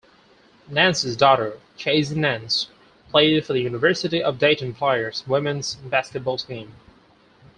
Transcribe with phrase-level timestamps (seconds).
[0.67, 2.69] Nance's daughter, Casey Nance,
[3.11, 6.73] played for the University of Dayton Flyers women's basketball team.